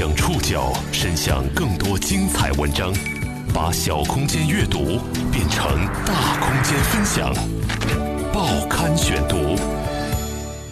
[0.00, 2.90] 将触角伸向更多精彩文章，
[3.52, 4.98] 把小空间阅读
[5.30, 7.30] 变成大空间分享。
[8.32, 9.36] 报刊选读，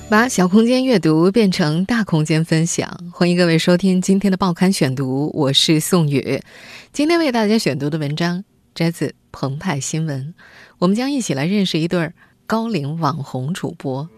[0.08, 2.88] 把小空间阅读变成大空间分享。
[3.12, 6.40] 欢迎各位收听今天的报刊选读，我是宋宇。
[6.94, 10.32] 今天为大家选读的文章摘自澎湃新闻，
[10.78, 12.12] 我们将一起来认识一对
[12.46, 14.08] 高龄网红主播。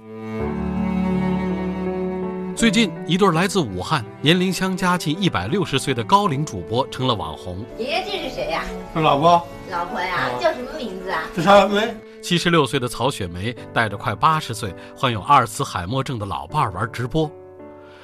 [2.60, 7.64] 最近，一对来自武汉、年龄相加近一百六十岁的高龄主播成了网红。
[7.78, 8.64] 爷爷，这是谁呀？
[8.92, 9.42] 是老婆。
[9.70, 11.22] 老婆呀，叫什么名字啊？
[11.34, 11.96] 这啥梅。
[12.20, 17.30] 七十六岁的曹雪梅带着快八十岁、患有阿尔茨海默症的老伴儿玩直播，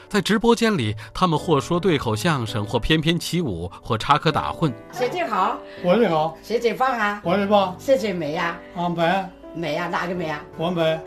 [0.08, 4.72] 在直播间里，他们或说对口相声，或翩翩起舞，或插科打诨。
[4.90, 5.58] 谁最好？
[5.84, 6.34] 我最好。
[6.42, 7.20] 谁最棒啊？
[7.22, 7.76] 我最棒。
[7.78, 8.58] 谁最美呀？
[8.74, 9.24] 啊，美。
[9.54, 10.40] 美呀，哪个美啊？
[10.56, 10.98] 我美。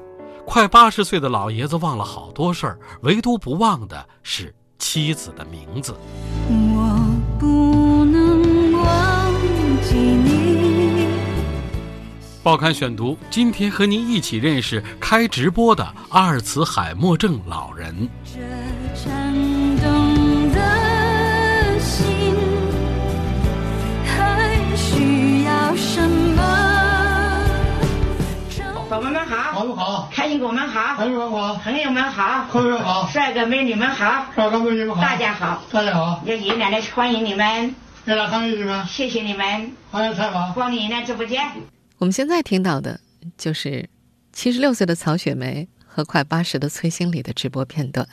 [0.49, 5.95] 快八十岁的老爷子忘了好多事儿，唯独不忘的是妻子的名字。
[6.49, 6.99] 我
[7.39, 9.31] 不能忘
[9.83, 11.07] 记你。
[12.41, 18.09] 报刊选读，今天和您一起认识开直播的阿尔茨海默症老人。
[29.59, 41.45] 朋友好，开心果们好，朋友们好，朋友们好，朋友们好，帅哥美女们好，帅哥美女们好，大家好，大家好，爷爷奶奶欢迎你们，爷爷欢迎你们，谢谢你们，欢迎采访，光临来直播间。
[41.97, 43.01] 我们现在听到的
[43.37, 43.89] 就是
[44.31, 48.07] 七十六岁的曹雪梅和快八十的崔新礼的直播片段。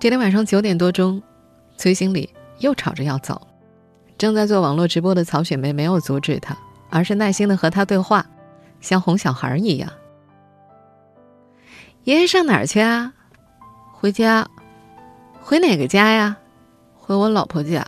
[0.00, 1.22] 这天晚上九点多钟，
[1.76, 3.40] 崔新礼又吵着要走，
[4.18, 6.58] 正在做网络直播的曹雪梅没有阻止他，
[6.90, 8.26] 而是耐心的和他对话。
[8.82, 9.90] 像哄小孩一样。
[12.04, 13.14] 爷爷上哪儿去啊？
[13.92, 14.46] 回家。
[15.40, 16.36] 回哪个家呀？
[16.94, 17.86] 回我老婆家。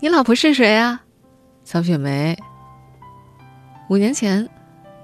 [0.00, 1.02] 你老婆是谁啊？
[1.64, 2.36] 曹雪梅。
[3.88, 4.48] 五年前，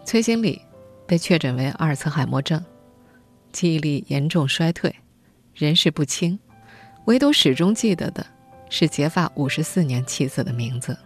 [0.05, 0.61] 崔新礼
[1.07, 2.63] 被确诊为阿尔茨海默症，
[3.53, 4.95] 记忆力严重衰退，
[5.55, 6.39] 人事不清，
[7.07, 8.27] 唯独始终记得的
[8.71, 10.97] 是结发五十四年妻子的名字。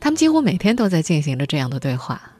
[0.00, 2.31] 他们几乎每天都在进行着这样的对话。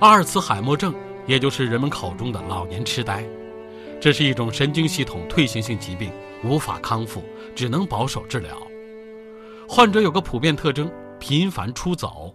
[0.00, 0.94] 阿尔茨海默症，
[1.26, 3.24] 也就是人们口中的老年痴呆，
[4.00, 6.12] 这是一种神经系统退行性疾病，
[6.42, 7.22] 无法康复，
[7.54, 8.56] 只能保守治疗。
[9.68, 12.34] 患者有个普遍特征：频繁出走。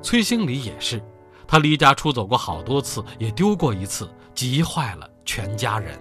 [0.00, 1.02] 崔兴礼也是，
[1.46, 5.98] 他离家出走过好多次，也丢过一次，急坏了全家人。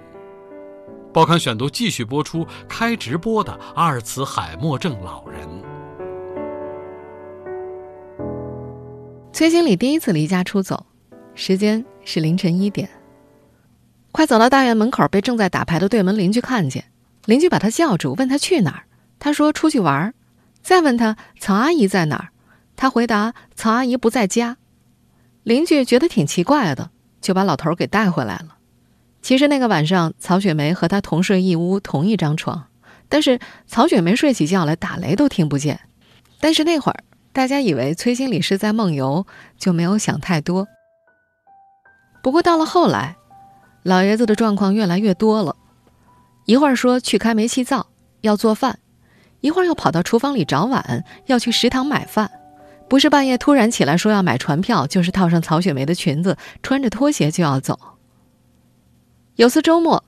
[1.11, 5.47] 报刊选读继续播出：开直播的阿尔茨海默症老人。
[9.35, 10.85] 崔经理第一次离家出走，
[11.33, 12.89] 时间是凌晨一点。
[14.13, 16.85] 快走到大院门口，被正在打牌的对门邻居看见，
[17.25, 18.83] 邻居把他叫住，问他去哪儿。
[19.19, 20.13] 他说出去玩儿。
[20.61, 22.29] 再问他曹阿姨在哪儿，
[22.77, 24.55] 他回答曹阿姨不在家。
[25.43, 28.55] 邻居觉得挺奇怪的，就把老头给带回来了。
[29.21, 32.67] 其实那个晚上，曹雪梅和他同睡一屋，同一张床，
[33.09, 35.81] 但是曹雪梅睡起觉来打雷都听不见。
[36.39, 37.03] 但是那会儿。
[37.35, 40.69] 大家以为崔经理是在梦游，就没有想太多。
[42.23, 43.17] 不过到了后来，
[43.83, 45.57] 老爷子的状况越来越多了，
[46.45, 47.87] 一会儿说去开煤气灶
[48.21, 48.79] 要做饭，
[49.41, 52.31] 一会儿又跑到厨房里找碗要去食堂买饭，
[52.87, 57.77] 不是半夜突然起来说要买船票，就是套上曹雪梅的裙子，穿着拖鞋就要走。
[59.35, 60.01] 有次周末，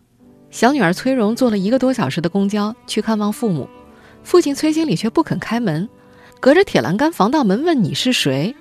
[0.49, 3.67] 小女儿崔荣坐了一个多小时的公交去看望父母，
[4.23, 5.89] 父亲崔经理却不肯开门。
[6.40, 8.56] 隔着铁栏杆防盗门问你是谁？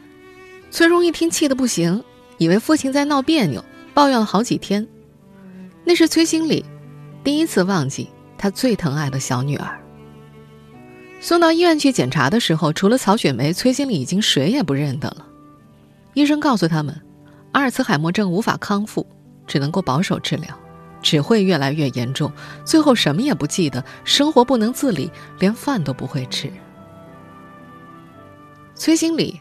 [0.71, 2.03] 崔荣一听气得不行，
[2.39, 4.87] 以为父亲在闹别扭，抱怨了好几天。
[5.85, 6.65] 那是崔心里
[7.23, 9.79] 第一次忘记他最疼爱的小女儿。
[11.21, 15.27] 送到医院去检查的时候，除了曹雪梅，崔心里已经谁也不认得了。
[16.15, 16.99] 医生告诉他们，
[17.53, 19.07] 阿尔茨海默症无法康复，
[19.47, 20.49] 只能够保守治疗，
[21.03, 22.33] 只会越来越严重，
[22.65, 26.51] 最后什么也不记得，生活不能自理，连饭都不会吃。
[28.77, 29.41] 崔经理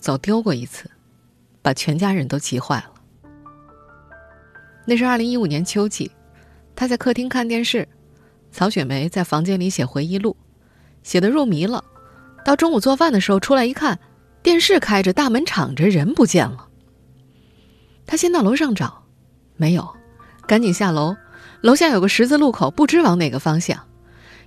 [0.00, 0.90] 走丢过一次，
[1.60, 2.90] 把全家人都急坏了。
[4.86, 6.10] 那是二零一五年秋季，
[6.74, 7.86] 他在客厅看电视，
[8.50, 10.34] 曹雪梅在房间里写回忆录，
[11.02, 11.84] 写的入迷了。
[12.42, 13.98] 到中午做饭的时候出来一看，
[14.42, 16.68] 电视开着，大门敞着，人不见了。
[18.06, 19.04] 他先到楼上找，
[19.56, 19.94] 没有，
[20.46, 21.14] 赶紧下楼。
[21.60, 23.78] 楼下有个十字路口，不知往哪个方向。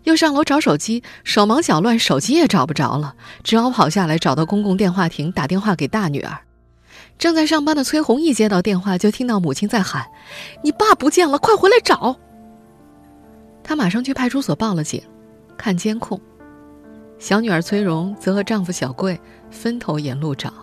[0.03, 6.37] 又上楼找手机，手忙脚乱，手机也找不着了，只好跑下来找到公共电话亭打电话给大女儿。
[7.17, 10.07] 正在上班的崔红一接到电话，就听到母亲在喊
[10.63, 12.15] ：“你爸不见了，快回来找！”
[13.63, 15.01] 她马上去派出所报了警，
[15.57, 16.19] 看监控。
[17.19, 20.53] 小女儿崔荣则和丈夫小贵分头沿路找。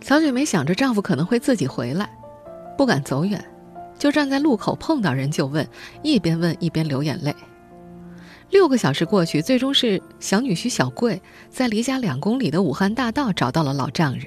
[0.00, 2.08] 曹雪梅想着丈夫可能会自己回来，
[2.78, 3.44] 不敢走远，
[3.98, 5.68] 就站在路口碰到人就问，
[6.02, 7.34] 一边问一边流眼泪。
[8.50, 14.26] 六个小时过去，最终是小女婿小贵在离家两公里的武汉大道找到了老丈人。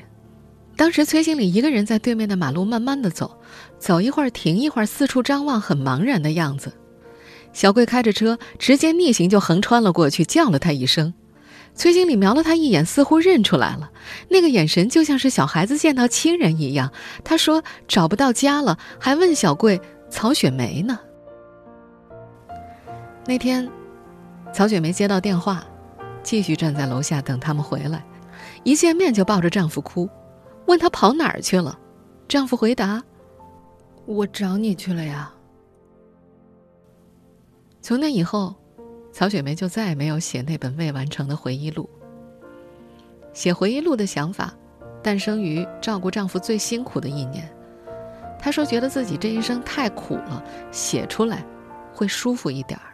[0.78, 3.38] 当时崔经理一个人在对面的马路慢慢的走，
[3.78, 6.74] 走一会儿停一会儿，四处张望，很茫然的样子。
[7.54, 11.14] 小贵开着车直接逆行就横穿了过去，叫了他一声。
[11.74, 13.92] 崔经理瞄了他一眼，似乎认出来了，
[14.30, 16.92] 那个眼神就像是小孩子见到亲人一样。
[17.24, 19.80] 他说找不到家了，还问小贵
[20.10, 21.00] 曹雪梅呢。
[23.26, 23.70] 那天，
[24.54, 25.66] 曹雪梅接到电话，
[26.22, 28.06] 继续站在楼下等他们回来，
[28.64, 30.10] 一见面就抱着丈夫哭，
[30.68, 31.80] 问他跑哪儿去了。
[32.28, 33.02] 丈夫回答
[34.06, 35.34] ：“我找你去了呀。”
[37.82, 38.54] 从那以后，
[39.12, 41.90] 曹雪梅就再也没有写那本未完成的回忆录。
[43.34, 44.54] 写回忆录的想法，
[45.02, 47.50] 诞生于照顾丈夫最辛苦的一年。
[48.38, 51.44] 她说：“觉得自己这一生太苦了，写出来
[51.94, 52.86] 会舒服一点儿。”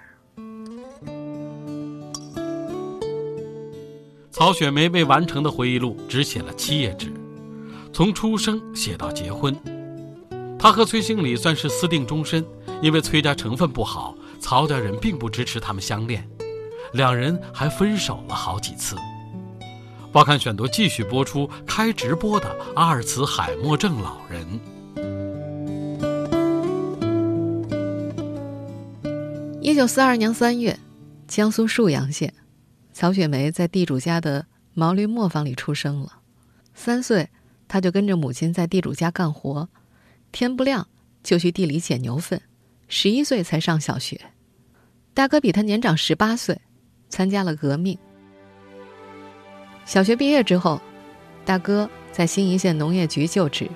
[4.38, 7.12] 曹雪梅未完成的回忆录只写了七页纸，
[7.92, 9.52] 从出生写到结婚。
[10.60, 12.46] 她和崔兴礼算是私定终身，
[12.80, 14.16] 因为崔家成分不好。
[14.40, 16.24] 曹家人并不支持他们相恋，
[16.94, 18.96] 两人还分手了好几次。
[20.12, 24.48] 报刊选读继续播出开直播的阿尔茨海默症老人。
[29.64, 30.78] 一九四二年三月，
[31.28, 32.32] 江苏沭阳县，
[32.98, 36.14] 曹雪梅在地主家的毛驴磨坊里出生了。
[36.74, 37.30] 三岁，
[37.68, 39.70] 她就跟着母亲在地主家干活，
[40.32, 40.88] 天不亮
[41.22, 42.42] 就去地里捡牛粪。
[42.88, 44.20] 十一岁才上小学，
[45.14, 46.60] 大哥比他年长十八岁，
[47.08, 47.96] 参加了革命。
[49.86, 50.82] 小学毕业之后，
[51.46, 53.70] 大哥在新沂县农业局就职，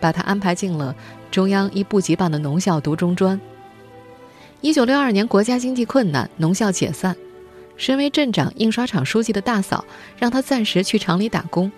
[0.00, 0.96] 把他安排进了
[1.30, 3.38] 中央一部级办的农校读中专。
[4.62, 7.14] 一九六二年，国家经济困难，农校解散，
[7.76, 9.84] 身为镇长、印刷厂书记的大嫂
[10.18, 11.70] 让他暂时去厂里打工。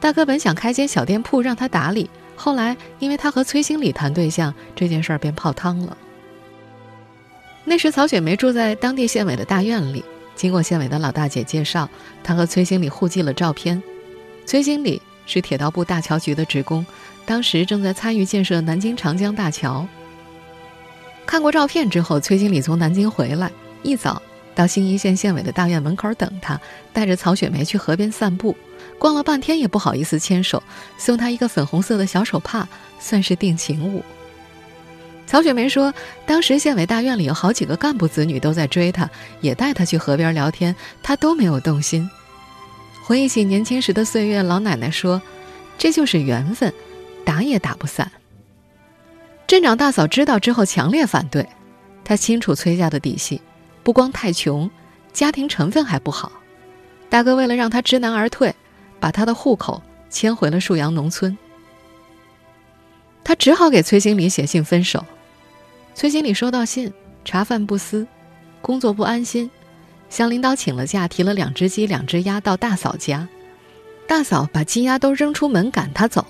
[0.00, 5.96] 大哥本想开间小店铺让他打理，后来因为他和崔经理谈对象，这件事儿便泡汤了。
[7.64, 10.04] 那时，曹雪梅住在当地县委的大院里。
[10.34, 11.88] 经过县委的老大姐介绍，
[12.22, 13.82] 她和崔经理互寄了照片。
[14.46, 16.86] 崔经理是铁道部大桥局的职工，
[17.26, 19.86] 当时正在参与建设南京长江大桥。
[21.26, 23.50] 看过照片之后，崔经理从南京回来，
[23.82, 24.22] 一早
[24.58, 26.60] 到新沂县县委的大院门口等他，
[26.92, 28.56] 带着曹雪梅去河边散步，
[28.98, 30.60] 逛了半天也不好意思牵手，
[30.98, 32.66] 送她一个粉红色的小手帕，
[32.98, 34.02] 算是定情物。
[35.28, 35.94] 曹雪梅说
[36.26, 39.08] ：“当时县委大院里有好几个干部子女都在追她，
[39.40, 42.10] 也带她去河边聊天，她都没有动心。
[43.04, 45.22] 回忆起年轻时的岁月，老奶奶说
[45.78, 46.74] ：‘这就是缘分，
[47.24, 48.10] 打也打不散。’
[49.46, 51.48] 镇长大嫂知道之后强烈反对，
[52.02, 53.40] 她清楚崔家的底细，
[53.88, 54.70] 不光太穷，
[55.14, 56.30] 家庭成分还不好。
[57.08, 58.54] 大哥为了让他知难而退，
[59.00, 61.38] 把他的户口迁回了沭阳农村。
[63.24, 65.02] 他只好给崔经理写信分手。”
[65.96, 66.92] 崔经理收到信，
[67.24, 68.06] 茶饭不思，
[68.60, 69.50] 工作不安心，
[70.10, 73.26] 向领导请了假，提了两只鸡、两只鸭到大嫂家。
[74.06, 76.26] 大嫂把鸡鸭都扔出门，赶他走。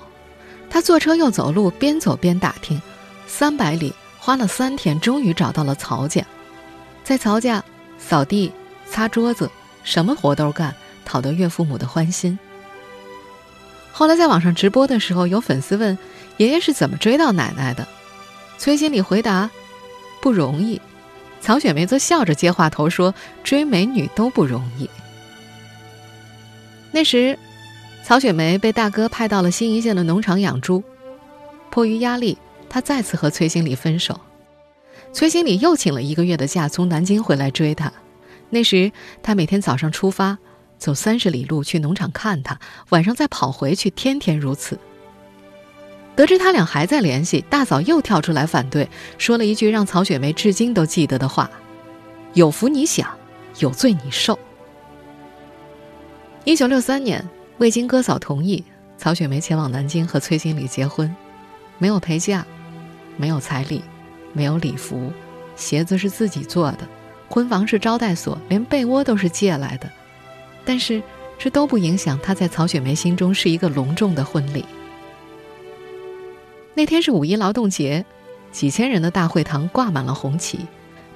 [0.70, 2.80] 他坐车又走路，边走边打听，
[3.26, 6.24] 三百里花了三天，终于找到了曹家。
[7.08, 7.64] 在曹家
[7.96, 8.52] 扫地、
[8.84, 9.50] 擦桌子，
[9.82, 10.74] 什么活都干，
[11.06, 12.38] 讨得岳父母的欢心。
[13.92, 15.96] 后来在网上直播的时候，有粉丝问
[16.36, 17.88] 爷爷是怎么追到奶奶的。
[18.58, 19.48] 崔经理回答
[20.20, 20.78] ：“不容易。”
[21.40, 24.90] 曹雪梅则笑着接话头说：“追美女都不容易。”
[26.92, 27.38] 那时，
[28.04, 30.84] 曹雪梅被大哥派到了新沂县的农场养猪，
[31.70, 32.36] 迫于压力，
[32.68, 34.20] 她再次和崔经理分手。
[35.12, 37.92] 崔经理又请了一个月的假，从南京回来追她。
[38.50, 40.38] 那时，他每天早上出发，
[40.78, 42.58] 走三十里路去农场看她，
[42.90, 44.78] 晚上再跑回去，天天如此。
[46.14, 48.88] 得知他俩还在联系，大嫂又跳出来反对，
[49.18, 51.48] 说了一句让曹雪梅至今都记得的话
[52.34, 53.08] ：“有福你享，
[53.60, 54.38] 有罪你受。”
[56.44, 57.24] 一九六三年，
[57.58, 58.64] 未经哥嫂同意，
[58.96, 61.14] 曹雪梅前往南京和崔经理结婚，
[61.78, 62.44] 没有陪嫁，
[63.16, 63.82] 没有彩礼，
[64.38, 65.12] 没有礼服，
[65.56, 66.86] 鞋子是自己做的，
[67.28, 69.90] 婚房是招待所，连被窝都是借来的。
[70.64, 71.02] 但是，
[71.36, 74.64] 这都不影响她在曹雪梅心中是一个隆重的婚礼。
[76.74, 78.04] 那天是五一劳动节，
[78.52, 80.60] 几千人的大会堂挂满了红旗，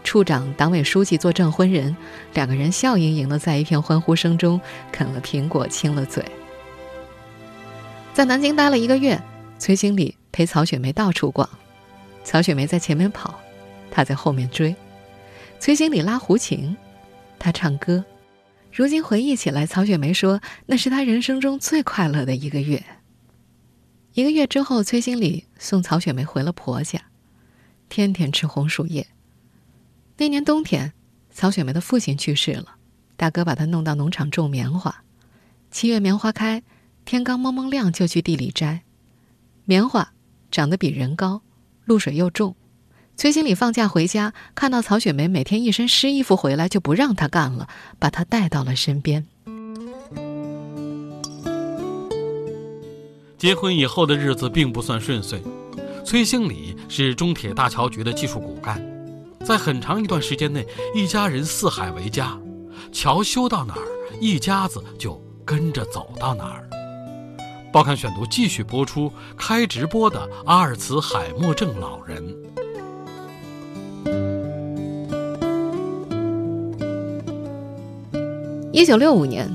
[0.02, 1.96] 处长、党委书记做证婚人，
[2.34, 4.60] 两个人笑盈盈的在一片欢呼声中
[4.90, 6.24] 啃了苹果，亲了嘴。
[8.12, 9.22] 在南京待了一个月，
[9.58, 11.48] 崔经理陪曹雪梅到处逛，
[12.24, 13.40] 曹雪梅在前面跑，
[13.90, 14.74] 他在后面追。
[15.58, 16.76] 崔经理拉胡琴，
[17.38, 18.04] 他唱歌。
[18.72, 22.82] 如今回忆起来，曹雪梅说那是她人生中最快乐的一个月。
[24.14, 27.00] 一个月之后，崔经理送曹雪梅回了婆家，
[27.88, 29.06] 天天吃红薯叶。
[30.16, 30.92] 那年冬天，
[31.30, 32.76] 曹雪梅的父亲去世了，
[33.16, 35.04] 大哥把她弄到农场种棉花。
[35.70, 36.62] 七月棉花开。
[37.04, 38.82] 天刚蒙蒙亮，就去地里摘
[39.64, 40.12] 棉花，
[40.52, 41.42] 长得比人高，
[41.84, 42.54] 露水又重。
[43.16, 49.26] 崔经理放假回家，看到曹雪梅每天一身湿衣服回来，就不让她干了，把她带到了身边。
[53.36, 55.42] 结婚以后的日子并不算顺遂，
[56.04, 58.80] 崔兴礼是中铁大桥局的技术骨干，
[59.44, 62.38] 在很长一段时间内，一家人四海为家，
[62.92, 63.82] 桥修到哪儿，
[64.20, 66.68] 一家子就跟着走到哪儿。
[67.72, 72.22] 报刊选读继续播出开直播的阿尔茨海默症老人。
[78.72, 79.50] 一九六五年，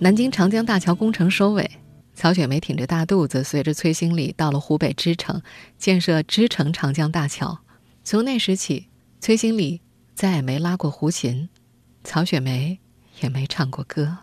[0.00, 1.70] 南京长江大桥工程收尾，
[2.12, 5.40] 曹雪梅挺着大肚子，随着崔兴礼到了湖北支城，
[5.78, 7.60] 建设支城长江大桥。
[8.02, 8.88] 从那时起，
[9.20, 9.80] 崔兴礼
[10.16, 11.48] 再也没拉过胡琴，
[12.02, 12.80] 曹雪梅
[13.20, 14.18] 也没唱过歌。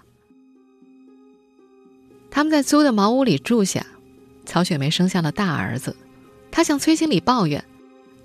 [2.38, 3.84] 他们在租的茅屋里住下，
[4.46, 5.96] 曹雪梅生下了大儿子。
[6.52, 7.66] 她向崔经理抱怨，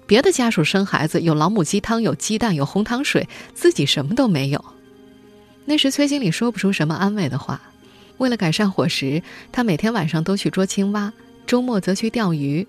[0.06, 4.62] 别的家属生孩子有老母鸡汤、有鸡蛋、有红糖水，自己什么都没有。
[5.64, 7.58] 那时崔经理说不出什么安慰的话。
[8.18, 11.10] 为了改善伙食，他每天晚上都去捉青蛙，
[11.46, 12.68] 周末则去钓鱼。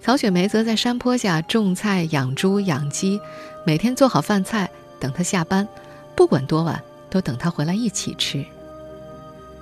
[0.00, 3.18] 曹雪梅则在山坡下种菜、养猪、养鸡，
[3.66, 4.70] 每天做好饭菜
[5.00, 5.66] 等他下班，
[6.14, 8.44] 不管多晚都等他回来一起吃。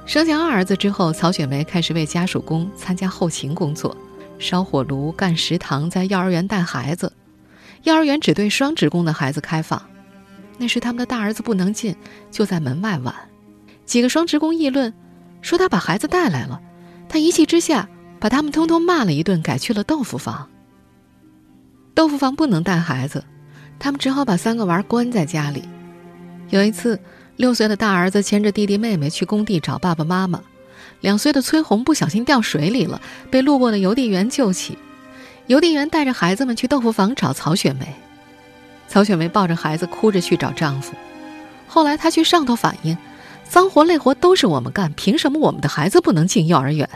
[0.05, 3.97] 生下二儿子之后，曹雪梅开始为家属工参加后勤工作，
[4.39, 7.11] 烧火炉、干食堂，在幼儿园带孩子。
[7.85, 9.81] 幼儿园只对双职工的孩子开放，
[10.59, 11.97] 那时他们的大儿子不能进，
[12.31, 13.15] 就在门外玩。
[13.85, 14.93] 几个双职工议论，
[15.41, 16.61] 说他把孩子带来了。
[17.09, 20.49] 他一气之下，把他们通通骂了一顿，改去了豆腐房。
[21.95, 23.25] 豆腐房不能带孩子，
[23.79, 25.63] 他们只好把三个娃关在家里。
[26.51, 26.99] 有一次。
[27.43, 30.41] 六岁的大儿子牵着弟弟妹妹去工地找爸爸妈妈，
[31.01, 34.79] 两岁的崔红不小心掉水里了，被路过的邮递员救起。
[35.49, 37.97] 邮递员带着孩子们去豆腐坊找曹雪梅，
[38.87, 40.95] 曹雪梅抱着孩子哭着去找丈夫。
[41.67, 42.97] 后来她去上头反映，
[43.43, 46.89] 脏活累活都是我们干，凭什么我们的孩子不能进幼儿园？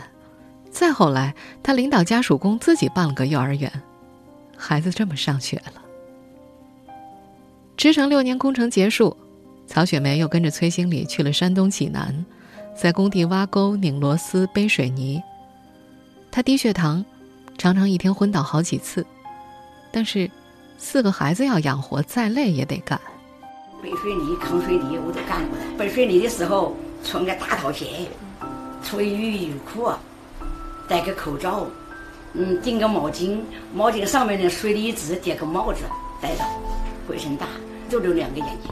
[0.71, 3.69] 再后来，她领导家属工自己办了个幼儿园，
[4.55, 5.81] 孩子这么上学了。
[7.75, 9.17] 支城六年工程结束。
[9.67, 12.25] 曹雪梅又跟着崔兴礼去了山东济南，
[12.75, 15.21] 在工地挖沟、拧螺丝、背水泥。
[16.31, 17.03] 她低血糖，
[17.57, 19.05] 常常一天昏倒好几次。
[19.91, 20.29] 但是，
[20.77, 22.99] 四个孩子要养活，再累也得干。
[23.83, 25.57] 背水泥、扛水泥我都干过。
[25.77, 28.07] 背水泥的时候穿个大套鞋，
[28.83, 29.91] 出雨又苦，
[30.87, 31.67] 戴个口罩，
[32.33, 33.39] 嗯，顶个毛巾，
[33.75, 35.83] 毛巾上面的水泥字叠个帽子
[36.21, 36.43] 戴着，
[37.07, 37.45] 浑身大，
[37.89, 38.71] 就留两个眼睛。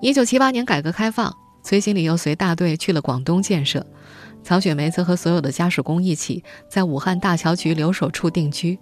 [0.00, 3.86] 一九七八年改革开放，崔经理又随大队去了广东建设，
[4.42, 8.78] 曹雪梅则和所有的家属工一起在武汉大桥局留守处定居。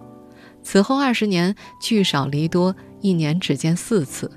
[0.63, 4.31] 此后二十年聚少离多，一年只见四次。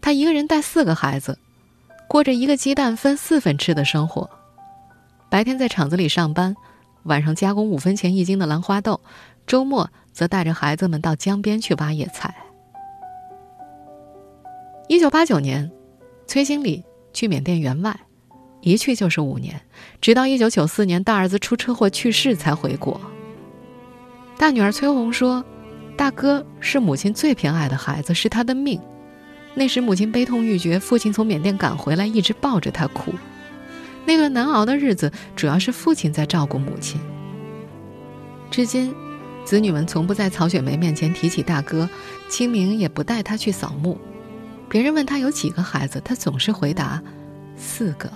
[0.00, 1.38] 他一个人带四个孩子，
[2.08, 4.28] 过着一个鸡蛋分四份吃的生活。
[5.30, 6.56] 白天在厂子里上班，
[7.04, 9.00] 晚上加工五分钱一斤的兰花豆，
[9.46, 12.34] 周末则带着孩子们到江边去挖野菜。
[14.90, 15.70] 一九八九年，
[16.26, 16.82] 崔经理
[17.12, 17.96] 去缅甸援外，
[18.60, 19.60] 一去就是五年，
[20.00, 23.00] 直到一九九四年大儿子出车祸去世才回国。
[24.36, 25.44] 大女儿崔红说
[25.96, 28.80] ：“大哥是母亲最偏爱的孩子，是他的命。
[29.54, 33.12] 那时母亲悲痛欲绝，父亲从缅甸赶回来，一直抱着她哭。
[34.04, 37.00] 那段难熬的日子，主要是父亲在照顾母亲。
[38.50, 38.92] 至今，
[39.44, 41.88] 子女们从不在曹雪梅面前提起大哥，
[42.28, 43.96] 清明也不带他去扫墓。”
[44.70, 47.02] 别人问他有几个孩子，他总是回答
[47.58, 48.08] ：“四个。”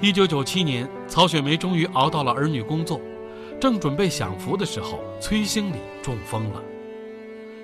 [0.00, 3.00] 一九九七年，曹雪梅终于熬到了儿女工作，
[3.60, 6.62] 正准备享福的时候，崔兴礼中风了。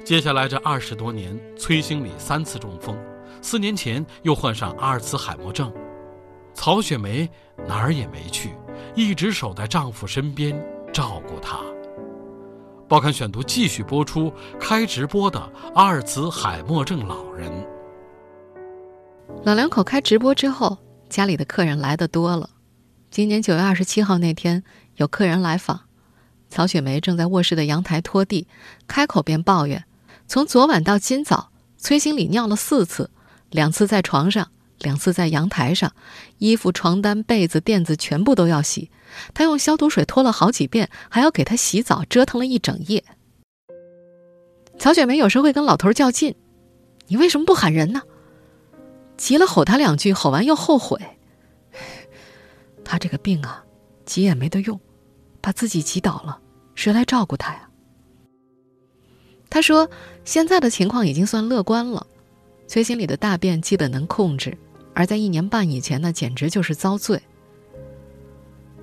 [0.02, 2.98] 接下来这二十多年，崔兴礼三次中风，
[3.40, 5.72] 四年前又患上阿尔茨海默症。
[6.54, 7.30] 曹雪梅
[7.68, 8.50] 哪儿也没去，
[8.96, 10.60] 一直守在丈夫身边
[10.92, 11.60] 照顾他。
[12.94, 15.40] 报刊选读继续播出开直播的
[15.74, 17.50] 阿尔茨海默症老人。
[19.44, 22.50] 老两口开直播之后，家里的客人来的多了。
[23.10, 24.62] 今年九月二十七号那天，
[24.94, 25.80] 有客人来访，
[26.48, 28.46] 曹雪梅正在卧室的阳台拖地，
[28.86, 29.82] 开口便抱怨：
[30.28, 33.10] 从昨晚到今早，崔经理尿了四次，
[33.50, 35.92] 两次在床上，两次在阳台上，
[36.38, 38.90] 衣服、床单、被子、垫子全部都要洗。
[39.32, 43.04] 他用消毒水拖了好几遍，还要给他洗澡，折腾了一整夜。
[44.78, 46.34] 曹雪梅有时会跟老头较劲
[47.06, 48.02] ：“你为什么不喊人呢？”
[49.16, 50.98] 急了吼他两句，吼完又后悔。
[52.84, 53.64] 他这个病啊，
[54.04, 54.80] 急也没得用，
[55.40, 56.40] 把自己急倒了，
[56.74, 57.68] 谁来照顾他呀？
[59.48, 59.88] 他说
[60.26, 62.08] ：“现在的情况已经算乐观了，
[62.66, 64.56] 崔心里的大便基本能控制，
[64.94, 67.20] 而在一年半以前，那简直就是遭罪。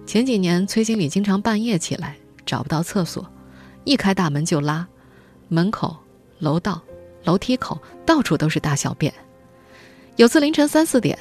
[0.06, 3.30] 前几年，崔经理经常半夜起来找不到厕所，
[3.84, 4.88] 一开大门就拉，
[5.48, 5.96] 门口、
[6.40, 6.82] 楼道、
[7.24, 9.14] 楼梯口到处都是大小便。
[10.18, 11.18] 有次凌晨三四点，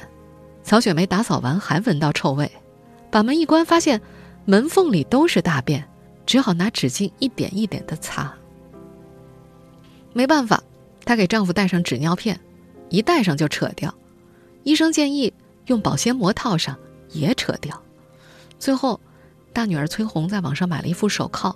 [0.63, 2.51] 曹雪梅打扫完还闻到臭味。”
[3.11, 3.99] 把门一关，发现
[4.45, 5.85] 门缝里都是大便，
[6.25, 8.33] 只好拿纸巾一点一点的擦。
[10.13, 10.63] 没办法，
[11.03, 12.39] 她给丈夫带上纸尿片，
[12.91, 13.91] 一戴上就扯掉。
[14.63, 15.33] 医生建议
[15.65, 16.77] 用保鲜膜套上，
[17.09, 17.81] 也扯掉。
[18.59, 18.99] 最后，
[19.51, 21.55] 大女儿崔红在网上买了一副手铐，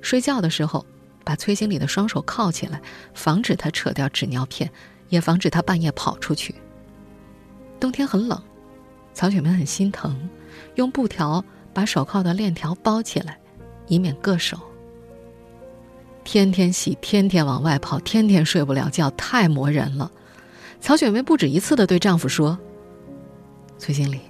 [0.00, 0.84] 睡觉的时候
[1.22, 2.82] 把崔经理的双手铐起来，
[3.14, 4.68] 防止他扯掉纸尿片，
[5.10, 6.54] 也防止他半夜跑出去。
[7.78, 8.42] 冬天很冷，
[9.14, 10.28] 曹雪梅很心疼。
[10.74, 13.38] 用布条把手铐的链条包起来，
[13.86, 14.58] 以免硌手。
[16.24, 20.10] 天天洗，天天往外跑，天天睡不了觉，太磨人了。
[20.80, 22.58] 曹雪梅不止一次的对丈夫说
[23.78, 24.20] ：“崔经理，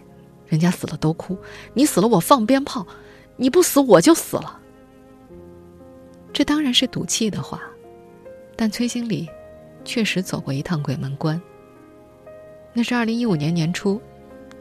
[0.46, 1.38] 人家死了都哭，
[1.74, 2.86] 你死了我放鞭炮，
[3.36, 4.58] 你不死我就死了。”
[6.32, 7.60] 这当然是赌气的话，
[8.56, 9.28] 但崔经理
[9.84, 11.40] 确实走过一趟鬼门关。
[12.72, 14.00] 那是二零一五年年初。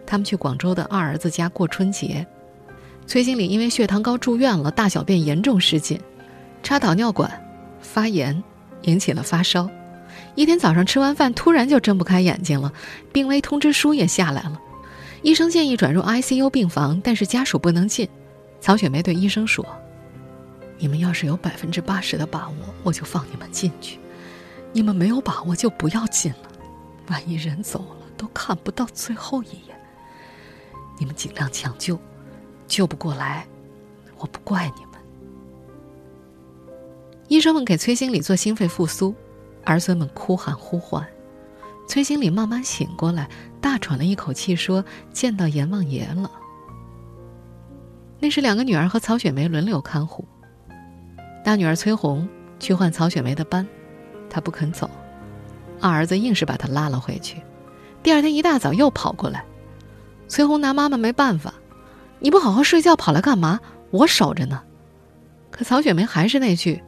[0.05, 2.25] 他们去广州的二儿子家过春节，
[3.05, 6.01] 崔经理因为血糖高住院了，大小便严重失禁，
[6.63, 7.31] 插导尿管
[7.79, 8.43] 发炎，
[8.81, 9.69] 引起了发烧。
[10.39, 12.71] 一天早上吃完饭，突然就睁不开眼睛了，
[13.11, 14.57] 病危通知书也下来了。
[15.21, 18.07] 医生建议转入 ICU 病房，但是家属不能进。
[18.61, 19.65] 曹雪梅对医生说
[20.79, 23.97] ：“你们要是有百分之八十的把握，我就放你们进去；
[24.71, 26.49] 你们没有把握，就不要进了。
[27.09, 29.77] 万一人走了，都看不到最后一眼。”
[30.97, 31.99] 你们尽量抢救，
[32.65, 33.45] 救不过来，
[34.17, 34.91] 我不怪你们。
[37.27, 39.13] 医生们给崔经理做心肺复苏，
[39.65, 41.05] 儿孙们哭喊呼唤。
[41.87, 43.27] 崔经理慢慢醒过来，
[43.59, 46.29] 大喘了一口气，说：“见到阎王爷了。”
[48.19, 50.23] 那时两个女儿和曹雪梅轮流看护。
[51.43, 52.27] 大女儿崔红
[52.59, 53.65] 去换曹雪梅的班，
[54.29, 54.89] 她不肯走，
[55.81, 57.41] 二儿子硬是把她拉了回去。
[58.03, 59.43] 第二天一大早又跑过来。
[60.27, 61.55] 崔红拿妈妈没办法，
[62.19, 63.59] 你不好好睡觉跑来干嘛？
[63.89, 64.61] 我守着呢。
[65.49, 66.83] 可曹雪梅还是那句：“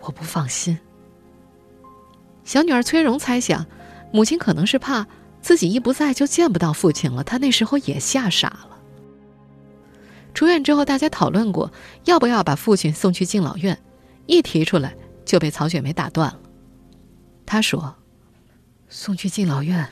[0.00, 0.78] 我不放心。”
[2.50, 3.64] 小女儿崔荣猜想，
[4.10, 5.06] 母亲可能是怕
[5.40, 8.76] 自己一不在就见不到父亲了，她那时候也吓傻了。
[10.34, 11.72] 出院之后，大家讨论过
[12.06, 13.80] 要不要把父亲送去敬老院，
[14.26, 16.40] 一提出来就被曹雪梅打断了。
[17.46, 17.94] 她说
[18.90, 19.88] ：“送去敬老院，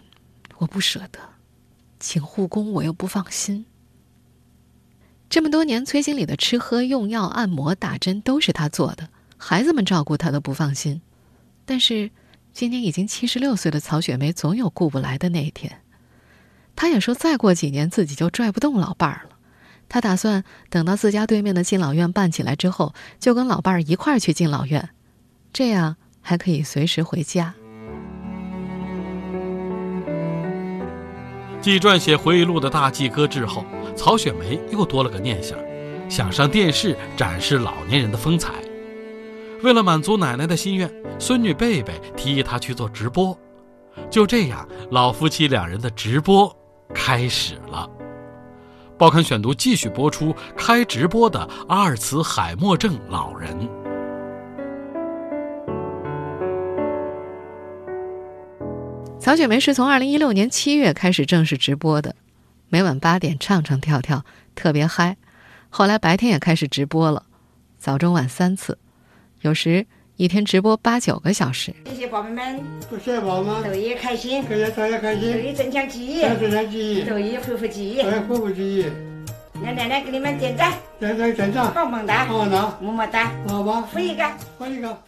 [0.56, 1.20] 我不舍得。”
[2.00, 3.66] 请护工，我又不放心。
[5.30, 11.00] 这么多年，崔经理的吃喝用药、按摩、打针都是他做的，孩子们照顾他都不放心。
[11.64, 12.10] 但是，
[12.58, 15.80] 今年已经七十六岁的曹雪梅总有顾不来的那一天。
[16.74, 19.36] 她也说，再过几年自己就拽不动老伴儿了。
[19.88, 24.88] 她打算等到自家对面的敬老院办起来之后，就跟老伴儿一块儿去敬老院，
[25.52, 27.54] 这样还可以随时回家。
[31.60, 35.56] 继撰写回忆录的大继哥之后，曹雪梅又多了个念想，
[36.08, 38.52] 想上电视展示老年人的风采。
[39.62, 43.36] 为了满足奶奶的心愿，孙女贝贝提议她去做直播。
[44.08, 46.54] 就这样，老夫妻两人的直播
[46.94, 47.88] 开始了。
[48.96, 53.56] 报刊选读继续播出开直播的阿尔茨海默症老人。
[59.20, 62.14] 曹雪梅是从二零一六年七月开始正式直播的，
[62.68, 65.16] 每晚八点唱唱跳跳，特别嗨。
[65.68, 67.24] 后来白天也开始直播了，
[67.76, 68.78] 早中晚三次，
[69.42, 71.72] 有时一天直播八九个小时。
[71.86, 78.02] 谢谢宝贝们，谢谢宝们，昼夜开心，大家大家开昼心，夜增强记忆，增强记忆，昼夜恢复记忆。
[78.02, 78.86] 来恢复记忆，
[79.62, 84.24] 让奶奶给你们点赞，点赞点赞，棒棒哒，棒棒哒，么么哒，好吧，扶一个。
[84.58, 84.98] 换一个。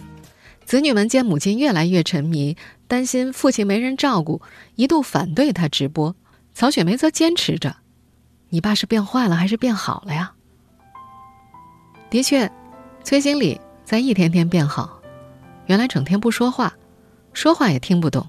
[0.64, 4.40] 子女们见母亲越来越沉迷，担心父亲没人照顾，
[4.76, 6.14] 一度反对他直播。
[6.54, 7.78] 曹雪梅则坚持着
[8.50, 10.34] ：“你爸是变坏了还是变好了呀？”
[12.08, 12.48] 的确，
[13.02, 13.60] 崔新礼
[13.90, 15.03] 在一天天变好。
[15.66, 16.74] 原来整天不说话，
[17.33, 18.24] 说话也听不懂。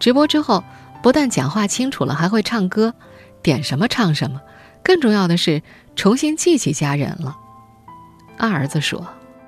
[0.00, 0.64] 直播之后，
[1.00, 2.92] 不但讲话清楚了，还会唱歌，
[3.40, 4.40] 点什么唱什么。
[4.82, 5.62] 更重要的是，
[5.94, 7.38] 重新记起家人了。
[8.36, 9.06] 二儿子说：“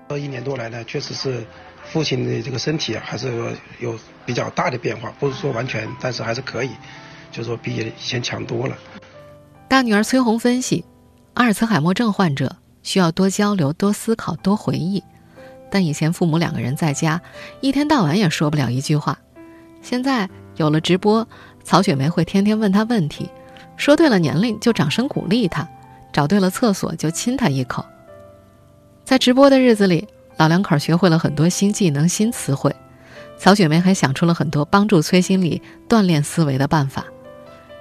[0.09, 1.45] 这一年多来呢，确实是。”
[1.91, 3.29] 父亲的这个身体啊，还是
[3.81, 6.71] 有比较大的变化，不是说完全，但是还是可以，
[7.33, 8.77] 就是说比以前强多了。
[9.69, 10.85] 大女儿崔红分析，
[11.35, 15.03] 阿尔茨海默症患者需要多交流、多思考、多回忆，
[15.73, 17.21] 但以前父母两个人在家，
[17.61, 19.19] 一天到晚也说不了一句话。
[19.81, 21.27] 现在有了直播，
[21.65, 23.29] 曹雪梅会天天问他问题，
[23.77, 25.67] 说对了年龄就掌声鼓励他，
[26.13, 27.85] 找对了厕所就亲他一口。
[29.03, 30.07] 在直播的日子里。
[30.39, 32.75] 老两口学会了很多新技能、新词汇，
[33.37, 37.05] 曹雪梅还想出了很多帮助崔新礼锻炼思维的办法，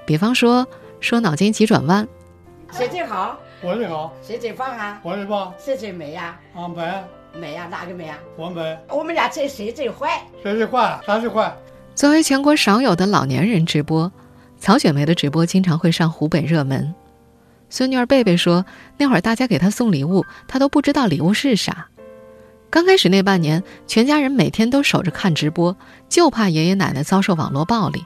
[0.05, 0.67] 比方说
[0.99, 2.05] 说脑筋急转弯。
[2.71, 3.39] 谁最好？
[3.61, 4.13] 我最好。
[4.21, 4.99] 谁最棒啊？
[5.01, 5.51] 我最棒。
[5.57, 6.37] 谁最美呀？
[6.53, 6.83] 啊，美。
[7.39, 7.67] 美呀？
[7.69, 8.17] 哪个美呀？
[8.37, 8.77] 我美。
[8.89, 10.21] 我们俩这谁最坏？
[10.43, 10.99] 谁最坏？
[11.05, 11.53] 啥最坏？
[11.95, 14.11] 作为全国少有的老年人直播，
[14.59, 16.93] 曹雪梅的直播经常会上湖北热门。
[17.69, 18.65] 孙女儿贝贝说，
[18.97, 21.87] 那会儿大家给她送礼物，她都不知道礼物是啥。
[22.69, 25.75] 刚开始那半年，全家人每天都守着看直播，
[26.07, 28.05] 就怕爷爷奶奶遭受网络暴力。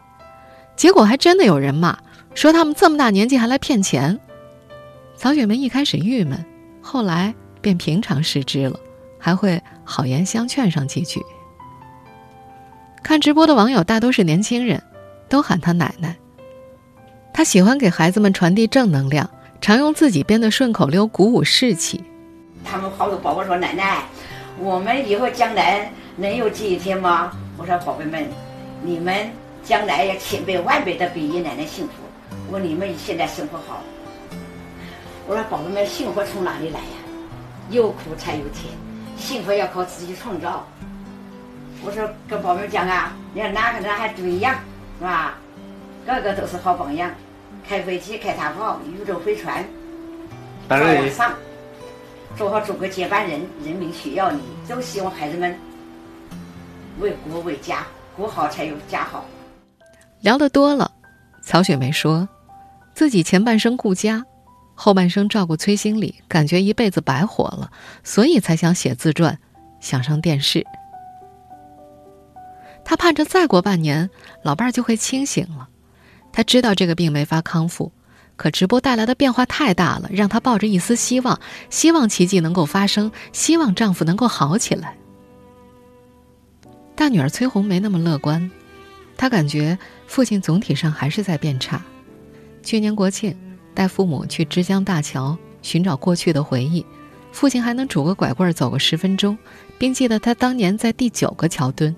[0.75, 1.97] 结果还真的有人骂，
[2.33, 4.19] 说他们这么大年纪还来骗钱。
[5.15, 6.43] 曹雪梅一开始郁闷，
[6.81, 8.79] 后来便平常视之了，
[9.25, 11.25] 还会好言相劝上几句。
[13.01, 14.79] 看直播的网友大都是年轻人，
[15.27, 16.15] 都喊她奶奶。
[17.33, 19.27] 她喜欢给孩子们传递正能量，
[19.59, 22.03] 常用自己编的顺口溜鼓舞士气。
[22.63, 24.03] 他们好多宝宝说：“奶奶。”
[24.61, 27.31] 我们以后将来能有这一天吗？
[27.57, 28.27] 我说宝贝们，
[28.83, 29.31] 你们
[29.63, 31.93] 将来要千倍万倍的比爷爷奶奶幸福。
[32.47, 33.81] 我说你们现在生活好。
[35.27, 36.97] 我说宝贝们，幸福从哪里来呀？
[37.71, 38.71] 有苦才有甜，
[39.17, 40.65] 幸福要靠自己创造。
[41.83, 44.55] 我说跟宝贝们讲啊，你看哪个人还都一样，
[44.99, 45.37] 是吧？
[46.05, 47.11] 个个都是好榜样，
[47.67, 49.65] 开飞机、开大炮、宇宙飞船，
[50.69, 51.33] 照样上。
[52.37, 54.41] 做好祖国接班人，人民需要你。
[54.67, 55.55] 都希望孩子们
[56.99, 57.85] 为国为家，
[58.17, 59.23] 国好才有家好。
[60.21, 60.91] 聊得多了，
[61.43, 62.27] 曹雪梅说，
[62.93, 64.23] 自己前半生顾家，
[64.75, 67.71] 后半生照顾崔新礼，感觉一辈子白活了，
[68.03, 69.39] 所以才想写自传，
[69.79, 70.63] 想上电视。
[72.83, 74.11] 他盼着再过半年，
[74.43, 75.69] 老伴儿就会清醒了。
[76.31, 77.91] 他知道这个病没法康复。
[78.37, 84.97] 可直播带来的变化太大了，让她抱着一丝希望，希望奇迹能够发生，希望丈夫能够好起来。
[86.97, 88.51] 大女儿崔红没那么乐观，
[89.15, 91.81] 她感觉父亲总体上还是在变差。
[92.61, 93.33] 去年国庆，
[93.75, 96.83] 带父母去枝江大桥寻找过去的回忆，
[97.31, 99.37] 父亲还能拄个拐棍走个十分钟，
[99.77, 101.95] 并记得他当年在第九个桥墩。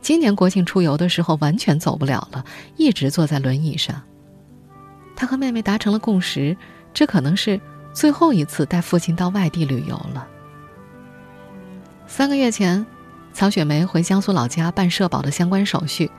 [0.00, 2.44] 今年国庆出游的时候，完全走不了了，
[2.76, 4.02] 一直坐在轮椅上。
[5.14, 6.56] 他和妹妹达成了共识，
[6.92, 7.60] 这可能是
[7.92, 10.26] 最后一次带父亲到外地旅游了。
[12.08, 12.84] 三个月前，
[13.32, 16.10] 曹雪梅回江苏老家办社保的相关手续，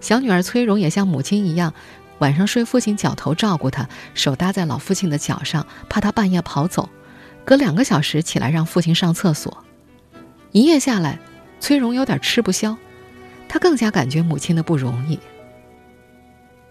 [0.00, 1.72] 小女儿崔荣也像母亲一样，
[2.22, 6.88] 晚上睡父亲脚头照顾他，手搭在老父亲的脚上，怕他半夜跑走，
[7.44, 9.64] 隔两个小时起来让父亲上厕所。
[10.52, 11.18] 一夜下来，
[11.58, 12.76] 崔荣有点吃不消，
[13.48, 15.18] 她更加感觉母亲的不容易。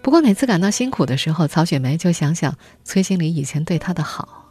[0.02, 4.48] 不过每次感到辛苦的时候，曹雪梅就想想崔新礼以前对她的好。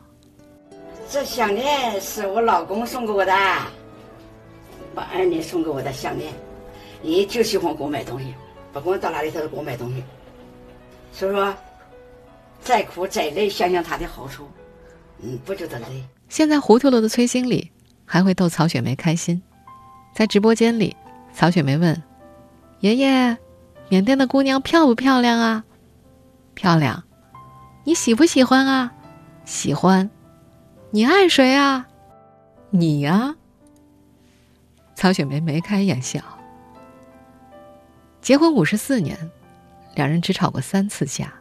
[1.08, 3.32] 这项链是我老公送给我的，
[4.94, 6.30] 把儿女送给我的项链，
[7.00, 8.34] 你就喜欢给我买东西，
[8.70, 10.04] 不管到哪里他都给我买东西。
[11.12, 11.54] 所以说，
[12.60, 14.48] 再苦再累，想想他的好处，
[15.22, 16.04] 嗯，不觉得累。
[16.28, 17.70] 现在糊涂了的崔经理
[18.04, 19.42] 还会逗曹雪梅开心，
[20.14, 20.96] 在直播间里，
[21.32, 22.02] 曹雪梅问
[22.80, 23.36] ：“爷爷。”
[23.90, 25.64] 缅甸的姑娘漂不漂亮啊？
[26.54, 27.02] 漂亮，
[27.82, 28.92] 你喜不喜欢啊？
[29.44, 30.08] 喜欢，
[30.92, 31.88] 你爱谁啊？
[32.70, 33.34] 你呀。
[34.94, 36.20] 曹雪梅眉开眼笑。
[38.22, 39.18] 结婚五十四年，
[39.94, 41.32] 两人只吵过三次架。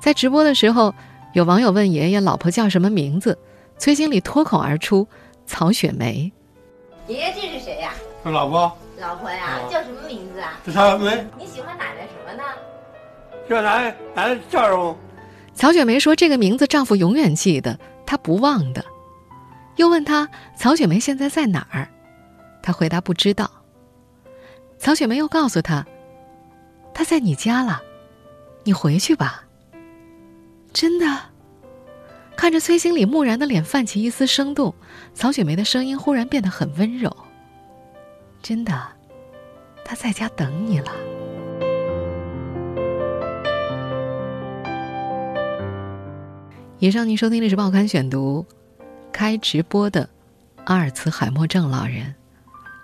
[0.00, 0.94] 在直播的时候，
[1.32, 3.38] 有网友问爷爷老婆叫什么名字，
[3.78, 5.06] 崔经理脱口而出
[5.46, 6.32] ：“曹雪梅。”
[7.08, 7.92] 爷爷，这是谁呀、
[8.24, 10.58] 是老婆，老婆呀，哦叫什么名字啊？
[10.64, 12.42] 是曹雪梅你喜欢奶奶什么呢？
[13.48, 14.96] 叫奶奶笑容，
[15.54, 18.84] 曹雪梅说：“这个名字丈夫永远记得，她不忘的。”
[19.76, 21.88] 又问她曹雪梅现在在哪儿，
[22.62, 23.50] 她回答不知道。
[24.78, 25.60] 曹雪梅又告诉
[26.94, 27.82] 他：“在你家了，
[28.64, 29.44] 你回去吧。”
[30.72, 31.06] 真的。
[32.34, 34.74] 看着崔经理木然的脸泛起一丝生动，
[35.14, 37.14] 曹雪梅的声音忽然变得很温柔。
[38.42, 38.72] 真的，
[39.84, 40.90] 他在家等你了。
[46.78, 48.44] 以上您收听的是《报刊选读》，
[49.12, 50.08] 开直播的
[50.64, 52.12] 阿尔茨海默症老人，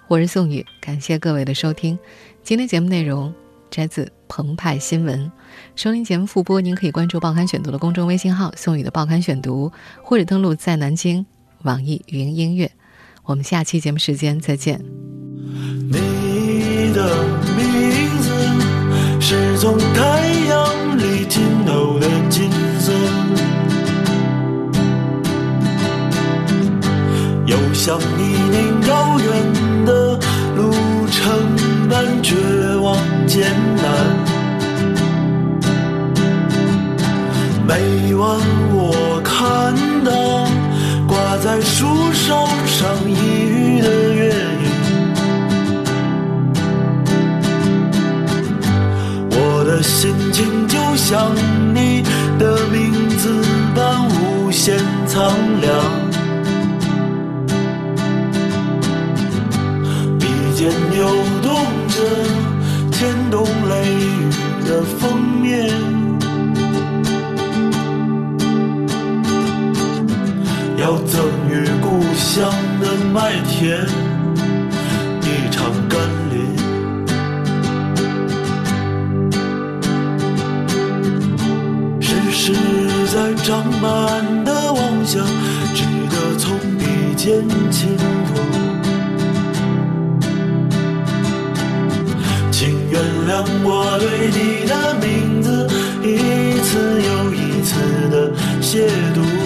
[0.07, 1.99] 我是宋宇，感谢各位的收听。
[2.45, 3.35] 今天节目内容
[3.71, 5.31] 摘自澎湃新闻。
[5.77, 11.25] 收听节目复播，您可以关注《报刊选读》的公众微信号“宋宇的报刊选读”，或者登录在南京
[11.63, 12.71] 网易云音乐。
[13.25, 14.81] 我们下期节目时间再见。
[15.91, 17.25] 你的
[17.57, 22.51] 名字是从太阳里尽头的金
[22.81, 22.93] 色，
[27.47, 30.19] 又像泥泞遥远的
[30.57, 30.73] 路
[31.09, 31.58] 程
[33.39, 33.47] 艰
[33.77, 33.87] 难。
[37.69, 38.37] 每晚
[38.73, 39.73] 我看
[40.05, 40.11] 到
[41.07, 44.67] 挂在树梢上抑郁的月影。
[49.31, 51.33] 我的心情就像
[51.73, 52.03] 你
[52.41, 53.41] 的名字
[53.73, 55.71] 般无限苍凉，
[60.19, 61.07] 笔尖扭
[61.41, 61.55] 动
[61.87, 62.03] 着
[63.31, 64.31] 动雷雨
[64.67, 65.71] 的封面，
[70.77, 73.87] 要赠予故乡的麦田
[75.23, 75.99] 一场甘
[76.31, 76.37] 霖。
[82.01, 82.55] 世事
[83.07, 85.27] 在长满的妄想，
[85.75, 88.78] 只得从笔尖倾吐。
[93.29, 95.69] 让我对你的名字
[96.03, 99.38] 一次又一次的亵渎。